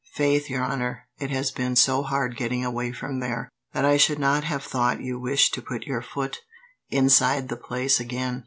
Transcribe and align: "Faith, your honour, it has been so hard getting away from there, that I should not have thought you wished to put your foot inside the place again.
"Faith, 0.15 0.49
your 0.49 0.63
honour, 0.63 1.03
it 1.19 1.29
has 1.29 1.51
been 1.51 1.75
so 1.75 2.01
hard 2.01 2.35
getting 2.35 2.65
away 2.65 2.91
from 2.91 3.19
there, 3.19 3.47
that 3.71 3.85
I 3.85 3.97
should 3.97 4.17
not 4.17 4.43
have 4.45 4.63
thought 4.63 4.99
you 5.03 5.19
wished 5.19 5.53
to 5.53 5.61
put 5.61 5.85
your 5.85 6.01
foot 6.01 6.39
inside 6.89 7.49
the 7.49 7.55
place 7.55 7.99
again. 7.99 8.39